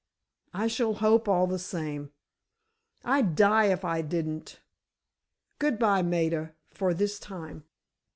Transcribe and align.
"I 0.55 0.65
shall 0.65 0.95
hope 0.95 1.27
all 1.29 1.45
the 1.45 1.59
same. 1.59 2.09
I'd 3.05 3.35
die 3.35 3.65
if 3.65 3.85
I 3.85 4.01
didn't! 4.01 4.59
Good 5.59 5.77
bye, 5.77 6.01
Maida, 6.01 6.55
for 6.71 6.95
this 6.95 7.19
time." 7.19 7.65